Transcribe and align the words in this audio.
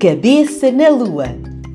Cabeça 0.00 0.70
na 0.70 0.90
Lua. 0.90 1.26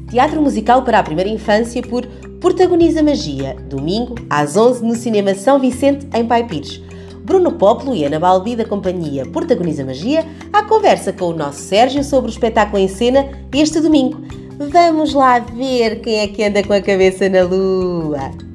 Teatro 0.09 0.41
musical 0.41 0.83
para 0.83 0.99
a 0.99 1.03
primeira 1.03 1.29
infância 1.29 1.81
por 1.81 2.05
Protagoniza 2.39 3.03
Magia, 3.03 3.53
domingo 3.69 4.15
às 4.29 4.55
11 4.55 4.81
no 4.81 4.95
Cinema 4.95 5.35
São 5.35 5.59
Vicente, 5.59 6.07
em 6.13 6.25
Pai 6.25 6.47
Pires. 6.47 6.81
Bruno 7.25 7.51
Poplo 7.51 7.93
e 7.93 8.05
Ana 8.05 8.21
Balbi 8.21 8.55
da 8.55 8.63
companhia 8.63 9.25
Protagoniza 9.25 9.83
Magia 9.83 10.25
à 10.53 10.63
conversa 10.63 11.11
com 11.11 11.25
o 11.25 11.35
nosso 11.35 11.59
Sérgio 11.63 12.01
sobre 12.01 12.29
o 12.29 12.33
espetáculo 12.33 12.81
em 12.81 12.87
cena 12.87 13.27
este 13.53 13.81
domingo. 13.81 14.21
Vamos 14.57 15.13
lá 15.13 15.39
ver 15.39 15.99
quem 15.99 16.19
é 16.19 16.27
que 16.27 16.45
anda 16.45 16.63
com 16.63 16.71
a 16.71 16.81
cabeça 16.81 17.27
na 17.27 17.43
lua. 17.43 18.52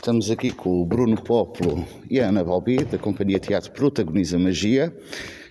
Estamos 0.00 0.30
aqui 0.30 0.50
com 0.50 0.80
o 0.80 0.86
Bruno 0.86 1.14
Poplo 1.22 1.86
e 2.08 2.18
a 2.18 2.28
Ana 2.30 2.42
Balbi, 2.42 2.82
da 2.84 2.96
Companhia 2.96 3.38
Teatro 3.38 3.70
Protagoniza 3.70 4.38
Magia, 4.38 4.96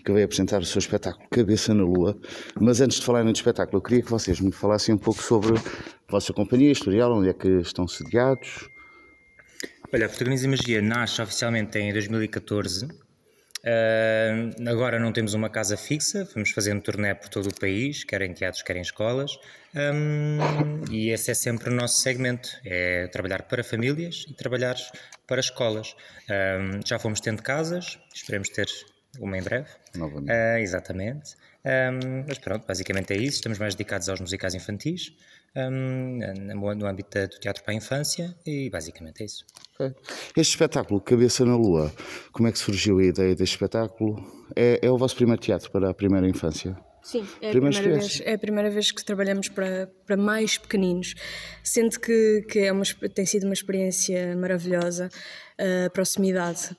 que 0.03 0.12
veio 0.12 0.25
apresentar 0.25 0.59
o 0.59 0.66
seu 0.66 0.80
espetáculo 0.80 1.30
Cabeça 1.30 1.72
na 1.72 1.84
Lua. 1.84 2.17
Mas 2.59 2.81
antes 2.81 2.99
de 2.99 3.05
falarem 3.05 3.31
do 3.31 3.35
espetáculo, 3.35 3.77
eu 3.77 3.81
queria 3.84 4.02
que 4.02 4.09
vocês 4.09 4.41
me 4.41 4.52
falassem 4.52 4.95
um 4.95 4.98
pouco 4.98 5.22
sobre 5.22 5.55
a 5.55 5.62
vossa 6.12 6.34
companhia, 6.34 6.72
historial, 6.72 7.13
onde 7.13 7.30
é 7.30 7.34
que 7.34 7.48
estão 7.59 7.88
sediados. 7.88 8.67
Olha, 9.94 10.08
a 10.08 10.09
Protagoniza 10.09 10.48
Magia 10.48 10.81
nasce 10.81 11.22
oficialmente 11.22 11.77
em 11.77 11.94
2014. 11.94 12.88
Uh, 13.70 14.70
agora 14.70 14.98
não 15.00 15.12
temos 15.12 15.34
uma 15.34 15.50
casa 15.50 15.78
fixa, 15.78 16.28
vamos 16.34 16.52
fazendo 16.52 16.82
turnê 16.82 17.14
por 17.14 17.30
todo 17.30 17.48
o 17.48 17.59
país, 17.59 18.04
quer 18.04 18.22
em 18.23 18.34
teatros, 18.34 18.64
quer 18.64 18.78
em 18.78 18.82
escolas. 18.82 19.38
Um, 19.76 20.92
e 20.92 21.12
esse 21.12 21.30
é 21.30 21.34
sempre 21.34 21.70
o 21.70 21.73
nosso 21.73 22.00
segmento: 22.00 22.50
é 22.66 23.08
trabalhar 23.08 23.44
para 23.44 23.64
famílias 23.64 24.25
e 24.28 24.34
trabalhar 24.34 24.75
para 25.28 25.40
escolas. 25.40 25.95
Um, 26.30 26.80
já 26.86 26.97
fomos 26.97 27.20
tendo 27.20 27.44
casas, 27.44 28.00
esperemos 28.14 28.50
ter 28.50 28.67
uma 29.20 29.38
em 29.38 29.44
breve. 29.44 29.70
Novamente. 29.95 30.31
Uh, 30.31 30.58
exatamente. 30.59 31.36
Um, 31.64 32.23
mas 32.28 32.40
pronto, 32.40 32.66
basicamente 32.66 33.14
é 33.14 33.17
isso. 33.17 33.36
Estamos 33.38 33.59
mais 33.59 33.75
dedicados 33.75 34.09
aos 34.09 34.20
musicais 34.20 34.56
infantis, 34.56 35.14
no 35.55 36.88
âmbito 36.88 37.28
do 37.28 37.39
teatro 37.39 37.64
para 37.64 37.73
a 37.73 37.78
infância, 37.78 38.36
e 38.45 38.69
basicamente 38.69 39.22
é 39.22 39.25
isso. 39.25 39.45
Okay. 39.75 39.94
Este 40.36 40.52
espetáculo, 40.52 41.00
Cabeça 41.02 41.45
na 41.45 41.56
Lua, 41.56 41.91
como 42.31 42.47
é 42.47 42.52
que 42.52 42.59
surgiu 42.59 43.00
a 43.00 43.03
ideia 43.03 43.36
deste 43.36 43.53
espetáculo? 43.53 44.16
É, 44.56 44.80
é 44.81 44.91
o 44.91 44.97
vosso 44.97 45.16
primeiro 45.16 45.41
teatro 45.41 45.72
para 45.72 45.89
a 45.89 45.94
primeira 45.94 46.28
infância? 46.28 46.78
Sim, 47.02 47.25
é 47.41 47.47
a, 47.47 47.52
primeira 47.52 47.81
vez, 47.81 48.22
é 48.23 48.33
a 48.33 48.38
primeira 48.38 48.69
vez 48.69 48.91
que 48.91 49.03
trabalhamos 49.03 49.47
para, 49.50 49.89
para 50.06 50.17
mais 50.17 50.58
pequeninos, 50.58 51.16
sendo 51.63 52.00
que, 52.00 52.45
que 52.50 52.59
é 52.59 52.72
uma, 52.72 52.84
tem 53.13 53.25
sido 53.25 53.45
uma 53.45 53.53
experiência 53.53 54.36
maravilhosa. 54.36 55.09
A 55.58 55.89
proximidade, 55.89 56.69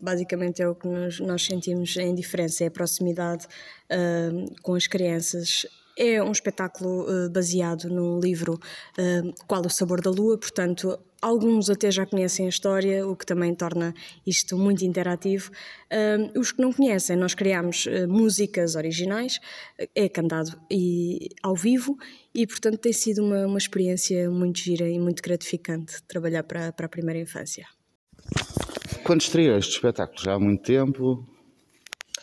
basicamente 0.00 0.62
é 0.62 0.68
o 0.68 0.74
que 0.74 0.86
nós, 0.86 1.18
nós 1.20 1.44
sentimos 1.44 1.96
em 1.96 2.14
diferença, 2.14 2.64
é 2.64 2.66
a 2.68 2.70
proximidade 2.70 3.46
uh, 3.90 4.54
com 4.62 4.74
as 4.74 4.86
crianças. 4.86 5.66
É 6.02 6.22
um 6.22 6.32
espetáculo 6.32 7.02
uh, 7.02 7.28
baseado 7.28 7.90
no 7.90 8.18
livro 8.18 8.54
uh, 8.54 9.34
Qual 9.46 9.60
o 9.66 9.68
Sabor 9.68 10.00
da 10.00 10.10
Lua, 10.10 10.38
portanto, 10.38 10.98
Alguns 11.22 11.68
até 11.68 11.90
já 11.90 12.06
conhecem 12.06 12.46
a 12.46 12.48
história, 12.48 13.06
o 13.06 13.14
que 13.14 13.26
também 13.26 13.54
torna 13.54 13.92
isto 14.26 14.56
muito 14.56 14.82
interativo. 14.86 15.50
Uh, 15.92 16.38
os 16.38 16.50
que 16.50 16.62
não 16.62 16.72
conhecem, 16.72 17.14
nós 17.14 17.34
criamos 17.34 17.84
uh, 17.84 18.08
músicas 18.08 18.74
originais, 18.74 19.38
é 19.94 20.08
cantado 20.08 20.58
e, 20.70 21.28
ao 21.42 21.54
vivo 21.54 21.98
e, 22.34 22.46
portanto, 22.46 22.78
tem 22.78 22.92
sido 22.94 23.22
uma, 23.22 23.46
uma 23.46 23.58
experiência 23.58 24.30
muito 24.30 24.60
gira 24.60 24.88
e 24.88 24.98
muito 24.98 25.22
gratificante 25.22 26.02
trabalhar 26.04 26.42
para, 26.42 26.72
para 26.72 26.86
a 26.86 26.88
primeira 26.88 27.20
infância. 27.20 27.66
Quando 29.04 29.20
estreou 29.20 29.58
este 29.58 29.74
espetáculo? 29.74 30.22
Já 30.24 30.34
há 30.34 30.38
muito 30.38 30.62
tempo? 30.62 31.28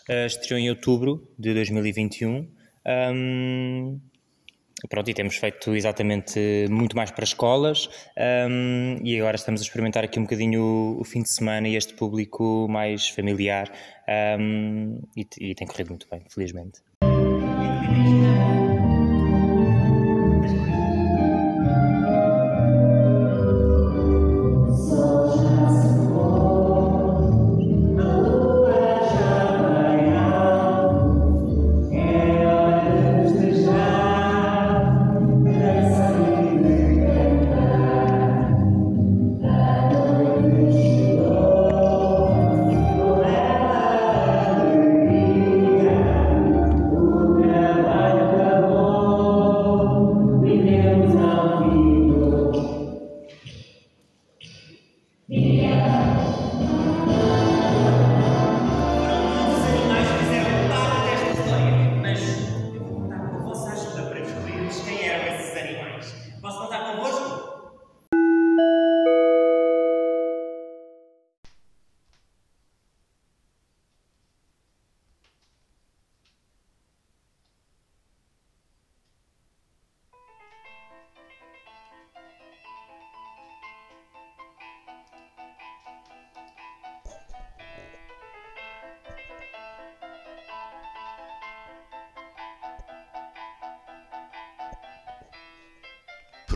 Uh, 0.10 0.26
estreou 0.26 0.60
em 0.60 0.72
outubro 0.72 1.32
de 1.38 1.54
2021. 1.54 2.57
Um, 2.88 4.00
Pronto, 4.90 5.10
e 5.10 5.14
temos 5.14 5.36
feito 5.38 5.76
exatamente 5.76 6.68
muito 6.70 6.96
mais 6.96 7.10
para 7.10 7.24
escolas 7.24 7.90
um, 8.48 9.00
e 9.04 9.20
agora 9.20 9.36
estamos 9.36 9.60
a 9.60 9.64
experimentar 9.64 10.04
aqui 10.04 10.20
um 10.20 10.24
bocadinho 10.24 10.62
o, 10.62 11.02
o 11.02 11.04
fim 11.04 11.24
de 11.24 11.30
semana 11.30 11.68
e 11.68 11.76
este 11.76 11.96
público 11.96 12.68
mais 12.70 13.10
familiar 13.10 13.72
um, 14.40 15.02
e, 15.16 15.28
e 15.40 15.56
tem 15.56 15.66
corrido 15.66 15.90
muito 15.90 16.08
bem, 16.10 16.22
felizmente. 16.30 16.80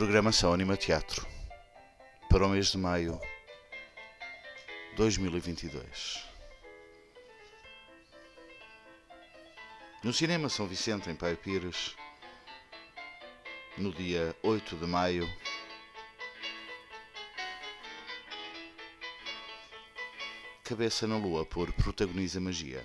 Programação 0.02 0.52
Anima 0.52 0.76
Teatro 0.76 1.28
para 2.28 2.44
o 2.44 2.50
mês 2.50 2.72
de 2.72 2.78
maio 2.80 3.22
2022. 4.96 6.24
No 10.04 10.12
Cinema 10.12 10.50
São 10.50 10.66
Vicente, 10.66 11.08
em 11.08 11.16
Pai 11.16 11.36
Pires, 11.36 11.96
no 13.78 13.94
dia 13.94 14.36
8 14.42 14.76
de 14.76 14.88
maio, 14.88 15.30
Cabeça 20.64 21.06
na 21.06 21.18
Lua 21.18 21.46
por 21.46 21.72
Protagoniza 21.74 22.42
Magia. 22.42 22.84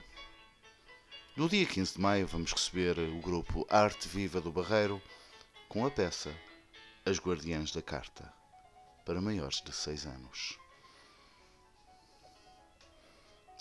No 1.35 1.49
dia 1.49 1.65
15 1.65 1.95
de 1.95 1.99
maio, 1.99 2.27
vamos 2.27 2.53
receber 2.53 2.99
o 2.99 3.19
grupo 3.21 3.67
Arte 3.71 4.07
Viva 4.07 4.39
do 4.39 4.53
Barreiro 4.53 5.01
com 5.67 5.87
a 5.87 5.91
peça 5.91 6.31
as 7.07 7.21
Guardiãs 7.21 7.71
da 7.71 7.81
Carta, 7.81 8.33
para 9.05 9.21
maiores 9.21 9.63
de 9.63 9.73
6 9.73 10.07
anos. 10.07 10.59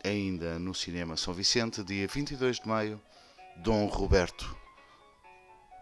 Ainda 0.03 0.57
no 0.57 0.73
Cinema 0.73 1.15
São 1.15 1.31
Vicente, 1.31 1.83
dia 1.83 2.07
22 2.07 2.59
de 2.59 2.67
maio, 2.67 2.99
Dom 3.57 3.85
Roberto, 3.85 4.57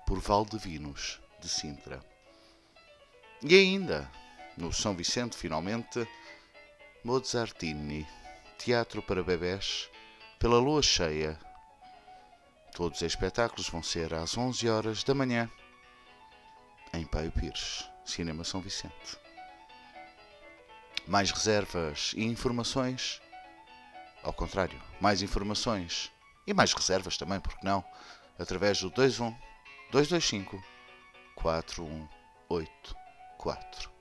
por 0.06 0.20
Valdevinos, 0.20 1.22
de 1.40 1.48
Sintra. 1.48 2.04
E 3.42 3.56
ainda, 3.56 4.12
no 4.58 4.74
São 4.74 4.94
Vicente, 4.94 5.38
finalmente, 5.38 6.06
Mozartini, 7.02 8.06
Teatro 8.58 9.02
para 9.02 9.24
Bebés, 9.24 9.90
pela 10.38 10.60
Lua 10.60 10.82
Cheia. 10.82 11.40
Todos 12.74 12.98
os 12.98 13.08
espetáculos 13.08 13.70
vão 13.70 13.82
ser 13.82 14.14
às 14.14 14.38
11 14.38 14.68
horas 14.68 15.04
da 15.06 15.14
manhã 15.14 15.50
em 16.94 17.06
Paio 17.06 17.32
Pires, 17.32 17.90
Cinema 18.06 18.44
São 18.44 18.62
Vicente. 18.62 19.18
Mais 21.08 21.32
reservas 21.32 22.14
e 22.16 22.24
informações, 22.24 23.22
ao 24.22 24.32
contrário, 24.32 24.80
mais 25.02 25.22
informações 25.22 26.12
e 26.46 26.54
mais 26.54 26.72
reservas 26.74 27.18
também, 27.18 27.40
porque 27.40 27.66
não, 27.66 27.84
através 28.38 28.80
do 28.80 28.90
21 28.90 29.36
225 29.92 30.64
418 31.36 32.96
4. 33.38 33.92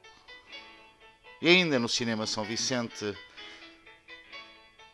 E 1.40 1.48
ainda 1.48 1.78
no 1.78 1.88
Cinema 1.88 2.26
São 2.26 2.44
Vicente, 2.44 3.16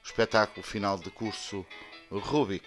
espetáculo 0.03 0.65
final 0.65 0.97
de 0.97 1.11
curso 1.11 1.67
Rubik, 2.11 2.67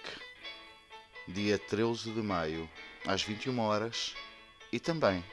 dia 1.28 1.58
13 1.58 2.12
de 2.12 2.22
maio, 2.22 2.70
às 3.08 3.24
21 3.24 3.58
horas, 3.60 4.14
e 4.72 4.80
também 4.80 5.24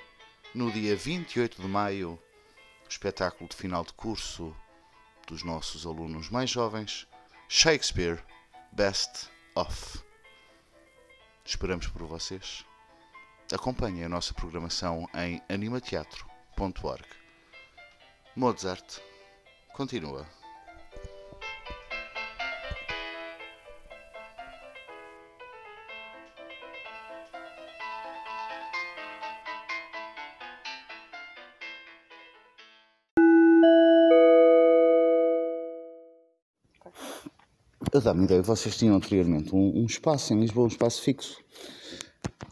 no 0.54 0.70
dia 0.72 0.96
28 0.96 1.62
de 1.62 1.68
maio, 1.68 2.20
espetáculo 2.88 3.48
de 3.48 3.56
final 3.56 3.84
de 3.84 3.92
curso 3.92 4.56
dos 5.26 5.42
nossos 5.42 5.86
alunos 5.86 6.30
mais 6.30 6.50
jovens, 6.50 7.06
Shakespeare 7.48 8.22
Best 8.72 9.30
of. 9.54 10.00
Esperamos 11.44 11.86
por 11.86 12.02
vocês. 12.04 12.64
Acompanhem 13.52 14.04
a 14.04 14.08
nossa 14.08 14.34
programação 14.34 15.08
em 15.14 15.40
animateatro.org. 15.48 17.04
Mozart 18.36 19.00
continua. 19.72 20.37
Dá-me 38.02 38.24
ideia, 38.24 38.42
vocês 38.42 38.76
tinham 38.76 38.96
anteriormente 38.96 39.54
um, 39.54 39.82
um 39.82 39.86
espaço 39.86 40.32
em 40.34 40.40
Lisboa, 40.40 40.64
um 40.64 40.68
espaço 40.68 41.02
fixo. 41.02 41.38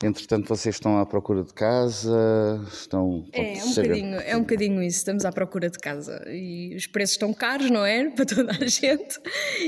Entretanto, 0.03 0.47
vocês 0.47 0.75
estão 0.75 0.99
à 0.99 1.07
procura 1.07 1.43
de 1.43 1.55
casa, 1.55 2.63
estão... 2.71 3.27
É, 3.33 3.57
é 3.57 3.65
um, 3.65 3.69
bocadinho, 3.69 4.21
é 4.21 4.37
um 4.37 4.41
bocadinho 4.41 4.83
isso, 4.83 4.99
estamos 4.99 5.25
à 5.25 5.33
procura 5.33 5.71
de 5.71 5.79
casa 5.79 6.23
e 6.29 6.75
os 6.77 6.87
preços 6.87 7.15
estão 7.15 7.33
caros, 7.33 7.71
não 7.71 7.85
é? 7.85 8.11
Para 8.13 8.27
toda 8.27 8.53
a 8.53 8.67
gente. 8.67 9.19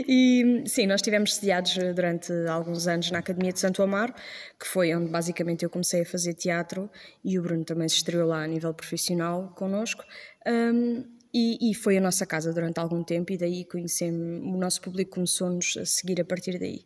E 0.06 0.64
sim, 0.66 0.86
nós 0.86 0.96
estivemos 0.96 1.34
sediados 1.34 1.74
durante 1.94 2.30
alguns 2.46 2.86
anos 2.86 3.10
na 3.10 3.20
Academia 3.20 3.52
de 3.52 3.58
Santo 3.58 3.82
Amaro, 3.82 4.12
que 4.60 4.66
foi 4.66 4.94
onde 4.94 5.10
basicamente 5.10 5.64
eu 5.64 5.70
comecei 5.70 6.02
a 6.02 6.06
fazer 6.06 6.34
teatro 6.34 6.90
e 7.24 7.38
o 7.38 7.42
Bruno 7.42 7.64
também 7.64 7.88
se 7.88 7.96
estreou 7.96 8.28
lá 8.28 8.42
a 8.42 8.46
nível 8.46 8.74
profissional 8.74 9.52
connosco. 9.56 10.04
Um, 10.46 11.17
e, 11.32 11.70
e, 11.70 11.74
foi 11.74 11.98
a 11.98 12.00
nossa 12.00 12.24
casa 12.24 12.52
durante 12.52 12.78
algum 12.78 13.02
tempo 13.02 13.32
e 13.32 13.36
daí 13.36 13.64
conhecemos, 13.64 14.42
o 14.42 14.56
nosso 14.56 14.80
público 14.80 15.12
começou-nos 15.12 15.76
a 15.76 15.84
seguir 15.84 16.20
a 16.20 16.24
partir 16.24 16.58
daí. 16.58 16.82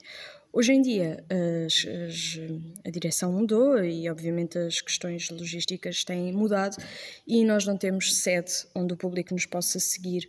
Hoje 0.52 0.72
em 0.72 0.82
dia 0.82 1.24
as, 1.64 1.86
as, 1.86 2.40
a 2.84 2.90
direção 2.90 3.32
mudou 3.32 3.82
e 3.82 4.10
obviamente 4.10 4.58
as 4.58 4.82
questões 4.82 5.30
logísticas 5.30 6.04
têm 6.04 6.30
mudado 6.32 6.76
e 7.26 7.42
nós 7.42 7.64
não 7.64 7.76
temos 7.76 8.14
sede 8.14 8.52
onde 8.74 8.92
o 8.92 8.96
público 8.96 9.32
nos 9.32 9.46
possa 9.46 9.80
seguir 9.80 10.28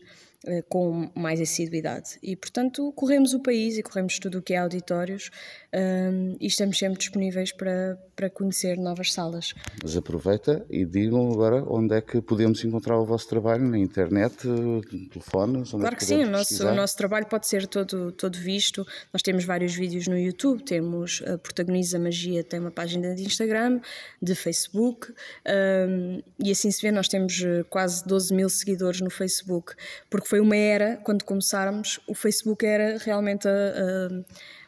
com 0.68 1.10
mais 1.16 1.40
assiduidade 1.40 2.18
e 2.22 2.36
portanto 2.36 2.92
corremos 2.94 3.34
o 3.34 3.40
país 3.40 3.78
e 3.78 3.84
corremos 3.84 4.20
tudo 4.20 4.40
o 4.40 4.42
que 4.42 4.54
é 4.54 4.58
auditórios 4.58 5.30
um, 5.74 6.36
e 6.40 6.48
estamos 6.48 6.78
sempre 6.78 7.00
disponíveis 7.00 7.52
para, 7.52 7.98
para 8.16 8.30
conhecer 8.30 8.78
novas 8.78 9.12
salas. 9.12 9.54
Mas 9.82 9.98
aproveita 9.98 10.66
e 10.70 10.86
digam 10.86 11.32
agora 11.32 11.64
onde 11.68 11.96
é 11.96 12.02
que 12.02 12.22
podemos 12.22 12.64
encontrar 12.64 13.00
o 13.00 13.06
vosso 13.06 13.28
trabalho, 13.28 13.64
na 13.64 13.78
internet, 13.78 14.36
telefones? 15.12 15.70
É 15.70 15.78
claro 15.78 15.86
é 15.88 15.90
que, 15.92 15.96
que 15.98 16.06
sim, 16.06 16.24
o 16.24 16.30
nosso, 16.30 16.68
o 16.68 16.76
nosso 16.76 16.98
trabalho 16.98 17.26
pode 17.26 17.48
ser 17.48 17.66
todo, 17.68 18.12
todo 18.12 18.38
visto. 18.38 18.86
Nós 19.12 19.22
temos 19.22 19.46
vários 19.46 19.74
vídeos 19.74 20.08
no 20.08 20.18
YouTube, 20.18 20.64
temos 20.64 21.24
a 21.26 21.38
Protagoniza 21.38 21.98
Magia, 21.98 22.44
tem 22.44 22.60
uma 22.60 22.72
página 22.72 23.16
de 23.16 23.24
Instagram, 23.24 23.80
de 24.22 24.36
Facebook, 24.36 25.14
um, 25.48 26.22
e 26.40 26.52
assim 26.52 26.70
se 26.70 26.82
vê, 26.82 26.92
nós 26.92 27.08
temos 27.08 27.42
eh, 27.42 27.64
quase 27.70 28.06
12 28.06 28.34
mil 28.34 28.50
seguidores 28.50 29.02
no 29.02 29.10
Facebook, 29.10 29.74
porque 30.10 30.28
foi 30.34 30.40
uma 30.40 30.56
era, 30.56 30.98
quando 31.04 31.24
começámos, 31.24 32.00
o 32.08 32.16
Facebook 32.16 32.66
era 32.66 32.98
realmente 32.98 33.48
a, 33.48 34.10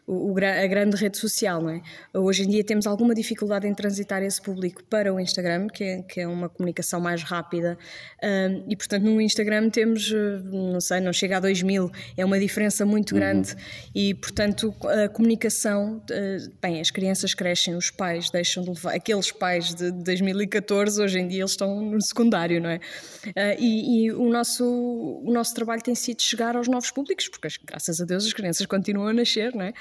a 0.07 0.11
o, 0.11 0.35
a 0.37 0.67
grande 0.67 0.95
rede 0.95 1.17
social, 1.17 1.61
não 1.61 1.69
é? 1.69 1.81
Hoje 2.13 2.43
em 2.43 2.49
dia 2.49 2.63
temos 2.63 2.85
alguma 2.87 3.13
dificuldade 3.13 3.67
em 3.67 3.73
transitar 3.73 4.21
esse 4.23 4.41
público 4.41 4.83
para 4.83 5.13
o 5.13 5.19
Instagram, 5.19 5.67
que 5.67 5.83
é, 5.83 6.01
que 6.03 6.21
é 6.21 6.27
uma 6.27 6.49
comunicação 6.49 6.99
mais 6.99 7.23
rápida, 7.23 7.77
um, 8.23 8.65
e 8.69 8.75
portanto 8.75 9.03
no 9.03 9.19
Instagram 9.19 9.69
temos, 9.69 10.11
eh, 10.11 10.41
não 10.43 10.79
sei, 10.79 10.99
não 11.01 11.11
chega 11.11 11.37
a 11.37 11.39
2 11.39 11.63
mil, 11.63 11.91
é 12.15 12.23
uma 12.23 12.39
diferença 12.39 12.85
muito 12.85 13.13
uhum. 13.13 13.19
grande, 13.19 13.55
e 13.93 14.13
portanto 14.13 14.73
a 14.83 15.09
comunicação, 15.09 16.03
eh, 16.11 16.37
bem, 16.61 16.79
as 16.79 16.91
crianças 16.91 17.33
crescem, 17.33 17.75
os 17.75 17.89
pais 17.89 18.29
deixam 18.29 18.63
de 18.63 18.69
levar, 18.69 18.93
aqueles 18.93 19.31
pais 19.31 19.73
de 19.73 19.91
2014, 19.91 21.01
hoje 21.01 21.19
em 21.19 21.27
dia 21.27 21.41
eles 21.41 21.51
estão 21.51 21.81
no 21.81 22.01
secundário, 22.01 22.61
não 22.61 22.69
é? 22.69 22.79
Uh, 23.25 23.59
e, 23.59 24.05
e 24.05 24.11
o, 24.11 24.29
nosso, 24.29 24.63
o 24.63 25.31
nosso 25.31 25.53
trabalho 25.53 25.81
tem 25.81 25.95
sido 25.95 26.21
chegar 26.21 26.55
aos 26.55 26.67
novos 26.67 26.91
públicos, 26.91 27.27
porque 27.27 27.47
graças 27.65 27.99
a 27.99 28.05
Deus 28.05 28.25
as 28.25 28.33
crianças 28.33 28.65
continuam 28.65 29.07
a 29.07 29.13
nascer, 29.13 29.53
não 29.53 29.63
é? 29.63 29.73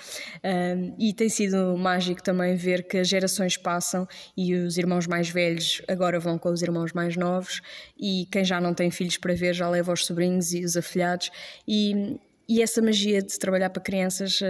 Um, 0.43 0.95
e 0.99 1.13
tem 1.13 1.29
sido 1.29 1.77
mágico 1.77 2.23
também 2.23 2.55
ver 2.57 2.87
que 2.87 2.99
as 2.99 3.09
gerações 3.09 3.57
passam 3.57 4.07
e 4.37 4.55
os 4.55 4.77
irmãos 4.79 5.07
mais 5.07 5.29
velhos 5.29 5.83
agora 5.89 6.19
vão 6.19 6.39
com 6.39 6.51
os 6.51 6.63
irmãos 6.63 6.93
mais 6.93 7.17
novos 7.17 7.61
e 7.99 8.27
quem 8.31 8.45
já 8.45 8.61
não 8.61 8.75
tem 8.75 8.91
filhos 8.91 9.17
para 9.17 9.35
ver 9.35 9.55
já 9.55 9.69
leva 9.69 9.93
os 9.93 10.05
sobrinhos 10.05 10.53
e 10.53 10.65
os 10.65 10.77
afilhados. 10.77 11.31
E 11.67 12.19
e 12.49 12.63
essa 12.63 12.83
magia 12.83 13.23
de 13.23 13.39
trabalhar 13.39 13.71
para 13.71 13.83
crianças 13.83 14.41
uh, 14.41 14.45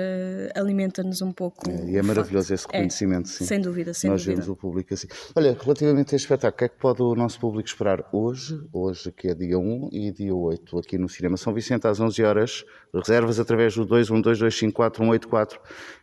alimenta-nos 0.55 1.23
um 1.23 1.33
pouco. 1.33 1.71
É, 1.71 1.91
e 1.91 1.97
é 1.97 2.03
maravilhoso 2.03 2.53
esse 2.53 2.67
é, 2.67 2.73
reconhecimento, 2.73 3.29
é, 3.29 3.33
sim. 3.33 3.45
Sem 3.45 3.61
dúvida, 3.61 3.95
sem 3.95 4.11
Nós 4.11 4.23
dúvida. 4.23 4.43
vemos 4.43 4.49
o 4.49 4.57
público 4.57 4.95
assim. 4.95 5.07
Olha, 5.35 5.57
relativamente 5.61 6.15
a 6.15 6.17
este 6.17 6.25
espetáculo, 6.27 6.55
o 6.55 6.59
que 6.59 6.65
é 6.65 6.69
que 6.69 6.79
pode 6.79 7.03
o 7.03 7.15
nosso 7.15 7.39
público 7.39 7.69
esperar 7.69 8.05
hoje, 8.13 8.61
hoje 8.73 9.13
que 9.13 9.29
é 9.29 9.35
dia 9.35 9.59
1 9.59 9.89
e 9.93 10.11
dia 10.11 10.35
8, 10.35 10.79
aqui 10.79 10.99
no 10.99 11.09
Cinema 11.09 11.37
São 11.37 11.53
Vicente, 11.53 11.87
às 11.87 12.01
11 12.01 12.23
horas, 12.23 12.65
reservas 12.93 13.39
através 13.39 13.75
do 13.75 13.87
212254184, 13.87 15.59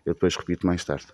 eu 0.05 0.13
depois 0.13 0.35
repito 0.35 0.65
mais 0.65 0.83
tarde. 0.83 1.07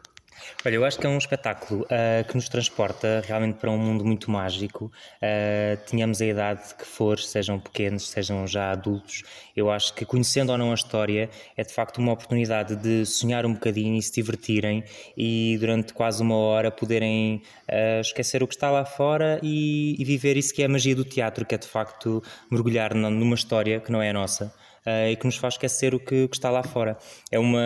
Olha, 0.65 0.75
eu 0.75 0.85
acho 0.85 0.99
que 0.99 1.05
é 1.05 1.09
um 1.09 1.17
espetáculo 1.17 1.83
uh, 1.83 2.27
que 2.27 2.35
nos 2.35 2.49
transporta 2.49 3.23
realmente 3.25 3.55
para 3.55 3.71
um 3.71 3.77
mundo 3.77 4.03
muito 4.03 4.29
mágico. 4.29 4.91
Uh, 5.21 5.77
tínhamos 5.85 6.21
a 6.21 6.25
idade 6.25 6.75
que 6.75 6.85
for, 6.85 7.19
sejam 7.19 7.59
pequenos, 7.59 8.09
sejam 8.09 8.45
já 8.47 8.71
adultos. 8.71 9.23
Eu 9.55 9.69
acho 9.71 9.93
que 9.93 10.05
conhecendo 10.05 10.51
ou 10.51 10.57
não 10.57 10.71
a 10.71 10.75
história 10.75 11.29
é 11.55 11.63
de 11.63 11.73
facto 11.73 11.99
uma 11.99 12.11
oportunidade 12.11 12.75
de 12.75 13.05
sonhar 13.05 13.45
um 13.45 13.53
bocadinho 13.53 13.97
e 13.97 14.01
se 14.01 14.13
divertirem 14.13 14.83
e 15.15 15.57
durante 15.59 15.93
quase 15.93 16.21
uma 16.21 16.35
hora 16.35 16.71
poderem 16.71 17.41
uh, 17.69 18.01
esquecer 18.01 18.43
o 18.43 18.47
que 18.47 18.56
está 18.56 18.69
lá 18.69 18.83
fora 18.83 19.39
e, 19.41 19.95
e 19.99 20.03
viver 20.03 20.37
isso 20.37 20.53
que 20.53 20.61
é 20.61 20.65
a 20.65 20.69
magia 20.69 20.95
do 20.95 21.06
teatro, 21.06 21.45
que 21.45 21.56
é 21.56 21.57
de 21.57 21.67
facto 21.67 22.21
mergulhar 22.51 22.94
numa 22.94 23.35
história 23.35 23.79
que 23.79 23.91
não 23.91 24.01
é 24.01 24.09
a 24.09 24.13
nossa 24.13 24.53
uh, 24.87 25.11
e 25.11 25.15
que 25.17 25.25
nos 25.25 25.35
faz 25.35 25.56
esquecer 25.56 25.94
o 25.94 25.99
que, 25.99 26.27
que, 26.27 26.35
está 26.35 26.49
lá 26.49 26.63
fora. 26.63 26.97
É 27.29 27.37
uma, 27.37 27.59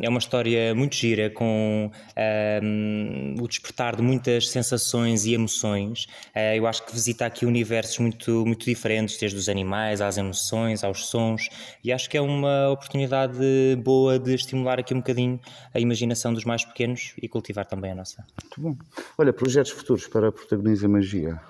é 0.00 0.08
uma 0.08 0.18
história 0.18 0.74
muito 0.74 0.94
gira, 0.94 1.28
com 1.28 1.90
uh, 1.90 3.42
o 3.42 3.48
despertar 3.48 3.96
de 3.96 4.02
muitas 4.02 4.48
sensações 4.48 5.26
e 5.26 5.34
emoções. 5.34 6.04
Uh, 6.34 6.56
eu 6.56 6.66
acho 6.66 6.86
que 6.86 6.92
visita 6.92 7.26
aqui 7.26 7.44
universos 7.44 7.98
muito, 7.98 8.46
muito 8.46 8.64
diferentes, 8.64 9.18
desde 9.18 9.36
os 9.36 9.48
animais 9.48 10.00
às 10.00 10.16
emoções, 10.16 10.84
aos 10.84 11.06
sons, 11.06 11.48
e 11.82 11.92
acho 11.92 12.08
que 12.08 12.16
é 12.16 12.20
uma 12.20 12.70
oportunidade 12.70 13.40
boa 13.82 14.18
de 14.18 14.34
estimular 14.34 14.78
aqui 14.78 14.94
um 14.94 14.98
bocadinho 14.98 15.40
a 15.74 15.80
imaginação 15.80 16.32
dos 16.32 16.44
mais 16.44 16.64
pequenos 16.64 17.14
e 17.20 17.28
cultivar 17.28 17.66
também 17.66 17.90
a 17.90 17.94
nossa. 17.94 18.24
Muito 18.42 18.60
bom. 18.60 18.76
Olha, 19.18 19.32
projetos 19.32 19.72
futuros 19.72 20.06
para 20.06 20.30
Protagoniza 20.30 20.88
Magia. 20.88 21.40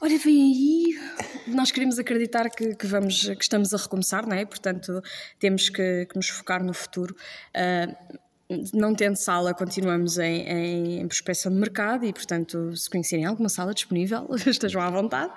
Olha, 0.00 0.18
vem 0.18 0.42
aí. 0.42 1.01
Nós 1.46 1.70
queremos 1.70 1.98
acreditar 1.98 2.48
que, 2.50 2.74
que, 2.74 2.86
vamos, 2.86 3.22
que 3.28 3.42
estamos 3.42 3.74
a 3.74 3.76
recomeçar, 3.76 4.26
não 4.26 4.36
é? 4.36 4.44
Portanto, 4.44 5.02
temos 5.38 5.68
que, 5.68 6.06
que 6.06 6.16
nos 6.16 6.28
focar 6.28 6.62
no 6.62 6.72
futuro. 6.72 7.16
Uh, 7.56 8.18
não 8.74 8.94
tendo 8.94 9.16
sala, 9.16 9.54
continuamos 9.54 10.18
em, 10.18 10.42
em, 10.42 11.00
em, 11.00 11.08
prospecção 11.08 11.50
de 11.50 11.58
mercado 11.58 12.04
e, 12.04 12.12
portanto, 12.12 12.76
se 12.76 12.88
conhecerem 12.90 13.24
alguma 13.24 13.48
sala 13.48 13.72
disponível, 13.72 14.28
estejam 14.46 14.82
à 14.82 14.90
vontade. 14.90 15.32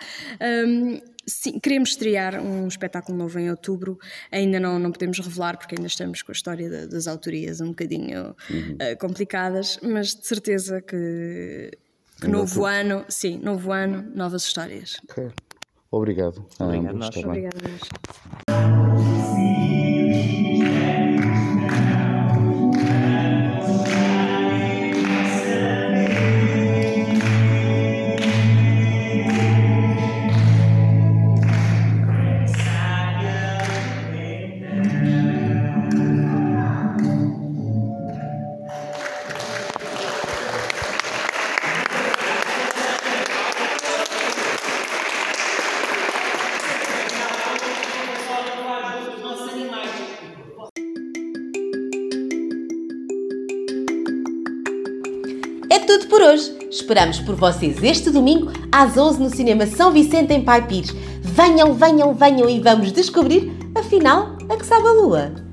Um, 0.67 0.99
sim, 1.25 1.59
queremos 1.59 1.91
estrear 1.91 2.41
um 2.41 2.67
espetáculo 2.67 3.17
novo 3.17 3.39
em 3.39 3.49
outubro, 3.49 3.97
ainda 4.31 4.59
não, 4.59 4.77
não 4.79 4.91
podemos 4.91 5.19
revelar 5.19 5.57
porque 5.57 5.75
ainda 5.75 5.87
estamos 5.87 6.21
com 6.21 6.31
a 6.31 6.33
história 6.33 6.87
das 6.87 7.07
autorias 7.07 7.61
um 7.61 7.69
bocadinho 7.69 8.35
uhum. 8.49 8.73
uh, 8.73 8.97
complicadas, 8.99 9.79
mas 9.81 10.15
de 10.15 10.25
certeza 10.25 10.81
que 10.81 11.71
que 12.19 12.27
novo 12.29 12.65
ano, 12.65 13.03
sim, 13.09 13.37
novo 13.39 13.73
ano, 13.73 14.09
novas 14.15 14.43
histórias. 14.43 15.01
Obrigado. 15.95 16.45
Obrigado, 16.59 16.97
nós. 16.97 17.15
Obrigado, 17.15 17.55
É 55.75 55.79
tudo 55.79 56.07
por 56.07 56.21
hoje. 56.21 56.57
Esperamos 56.71 57.19
por 57.19 57.35
vocês 57.35 57.83
este 57.83 58.09
domingo 58.09 58.49
às 58.71 58.95
11 58.95 59.21
no 59.21 59.29
Cinema 59.29 59.67
São 59.67 59.91
Vicente 59.91 60.31
em 60.31 60.41
Pai 60.41 60.65
Pires. 60.65 60.95
Venham, 61.19 61.73
venham, 61.73 62.13
venham 62.13 62.49
e 62.49 62.61
vamos 62.61 62.93
descobrir, 62.93 63.51
afinal, 63.75 64.37
a 64.47 64.55
que 64.55 64.65
sabe 64.65 64.87
a 64.87 64.91
lua. 64.93 65.44